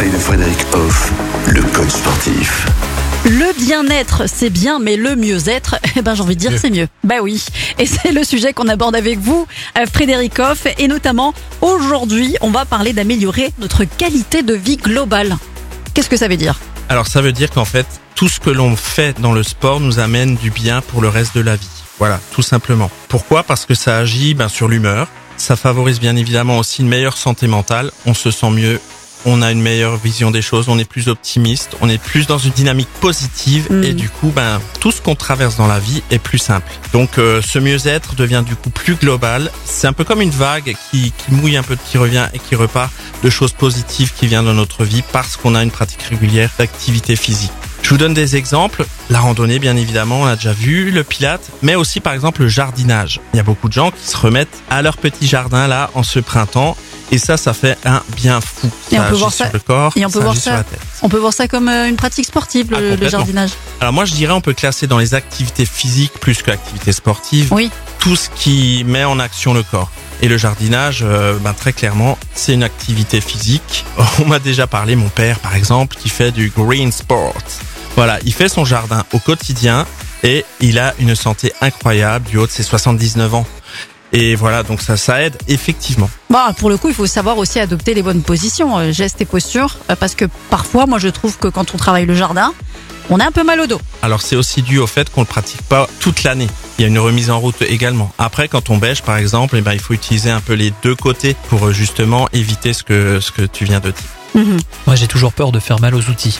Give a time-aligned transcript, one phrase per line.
[0.00, 1.12] conseils de Frédéric Hoff,
[1.48, 2.66] le coach sportif.
[3.24, 6.88] Le bien-être, c'est bien, mais le mieux-être, eh ben, j'ai envie de dire, c'est mieux.
[7.04, 7.44] Bah oui.
[7.78, 9.46] Et c'est le sujet qu'on aborde avec vous,
[9.78, 10.66] euh, Frédéric Hoff.
[10.78, 15.36] Et notamment, aujourd'hui, on va parler d'améliorer notre qualité de vie globale.
[15.92, 16.58] Qu'est-ce que ça veut dire?
[16.88, 19.98] Alors ça veut dire qu'en fait, tout ce que l'on fait dans le sport nous
[19.98, 21.68] amène du bien pour le reste de la vie.
[21.98, 22.90] Voilà, tout simplement.
[23.08, 23.42] Pourquoi?
[23.42, 25.08] Parce que ça agit ben, sur l'humeur.
[25.36, 27.90] Ça favorise bien évidemment aussi une meilleure santé mentale.
[28.06, 28.80] On se sent mieux
[29.24, 32.38] on a une meilleure vision des choses, on est plus optimiste, on est plus dans
[32.38, 33.84] une dynamique positive Mm.
[33.84, 36.70] et du coup, ben tout ce qu'on traverse dans la vie est plus simple.
[36.92, 39.50] Donc euh, ce mieux-être devient du coup plus global.
[39.64, 42.54] C'est un peu comme une vague qui, qui mouille un peu, qui revient et qui
[42.54, 46.50] repart de choses positives qui viennent dans notre vie parce qu'on a une pratique régulière
[46.58, 47.52] d'activité physique.
[47.82, 48.84] Je vous donne des exemples.
[49.08, 52.48] La randonnée, bien évidemment, on a déjà vu, le pilate, mais aussi par exemple le
[52.48, 53.20] jardinage.
[53.32, 56.02] Il y a beaucoup de gens qui se remettent à leur petit jardin là en
[56.02, 56.76] ce printemps
[57.10, 58.70] et ça, ça fait un bien fou.
[58.92, 60.52] Et on peut voir sur ça- le corps, et on peut ça voir ça- sur
[60.52, 60.80] la tête.
[61.02, 63.50] On peut voir ça comme euh, une pratique sportive, Ah, le, jardinage.
[63.80, 67.52] Alors moi, je dirais, on peut classer dans les activités physiques plus que activités sportives
[67.52, 67.70] Oui.
[67.98, 69.90] tout ce qui met en action le corps.
[70.22, 73.84] Et le jardinage, euh, ben, très clairement, c'est une activité physique.
[74.22, 77.34] On m'a déjà parlé, mon père par exemple, qui fait du green sport.
[77.96, 79.86] Voilà, il fait son jardin au quotidien
[80.22, 83.46] et il a une santé incroyable du haut de ses 79 ans.
[84.12, 86.10] Et voilà, donc ça, ça aide effectivement.
[86.30, 89.24] Bah, pour le coup, il faut savoir aussi adopter les bonnes positions, euh, gestes et
[89.24, 92.52] postures, euh, parce que parfois, moi, je trouve que quand on travaille le jardin,
[93.08, 93.80] on a un peu mal au dos.
[94.02, 96.46] Alors c'est aussi dû au fait qu'on le pratique pas toute l'année.
[96.78, 98.12] Il y a une remise en route également.
[98.18, 100.94] Après, quand on bêche, par exemple, eh ben, il faut utiliser un peu les deux
[100.94, 104.44] côtés pour euh, justement éviter ce que, ce que tu viens de dire.
[104.86, 106.38] Moi, j'ai toujours peur de faire mal aux outils.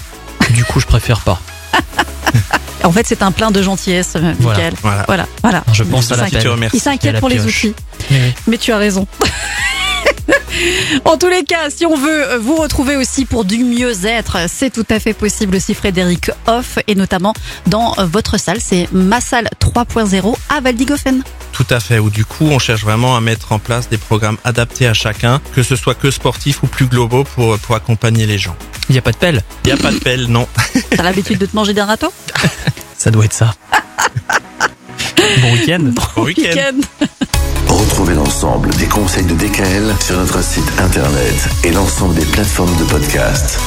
[0.50, 1.40] Du coup, je préfère pas.
[2.84, 4.56] En fait, c'est un plein de gentillesse, euh, Voilà.
[4.58, 4.74] Michael.
[4.82, 5.04] Voilà.
[5.06, 5.64] Voilà, voilà.
[5.72, 6.48] Je pense à la Il Je te pelle.
[6.50, 6.76] remercie.
[6.76, 7.74] Il s'inquiète pour les outils.
[8.10, 8.32] Oui, oui.
[8.46, 9.06] Mais tu as raison.
[11.04, 14.86] en tous les cas, si on veut vous retrouver aussi pour du mieux-être, c'est tout
[14.90, 17.34] à fait possible aussi Frédéric Hoff et notamment
[17.66, 21.22] dans votre salle, c'est ma salle 3.0 à Valdigofen.
[21.52, 21.98] Tout à fait.
[21.98, 25.40] Ou du coup, on cherche vraiment à mettre en place des programmes adaptés à chacun,
[25.54, 28.56] que ce soit que sportifs ou plus globaux pour, pour accompagner les gens.
[28.88, 29.42] Il n'y a pas de pelle.
[29.64, 30.48] Il n'y a pas de pelle, non.
[30.96, 32.12] T'as l'habitude de te manger des râteaux?
[33.00, 33.54] Ça doit être ça.
[35.40, 35.90] bon week-end.
[36.14, 36.80] Bon week-end.
[37.66, 42.84] Retrouvez l'ensemble des conseils de DKL sur notre site internet et l'ensemble des plateformes de
[42.84, 43.58] podcast.